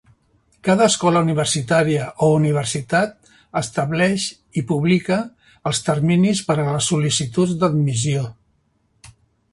Cada 0.67 0.85
escola 0.91 1.21
universitària 1.25 2.07
o 2.27 2.29
universitat 2.37 3.29
estableix 3.61 4.27
i 4.63 4.65
publica 4.73 5.21
els 5.73 5.83
terminis 5.91 6.43
per 6.49 6.59
a 6.65 6.69
les 6.73 6.91
sol.licituds 6.93 7.57
d'admissió. 7.65 8.29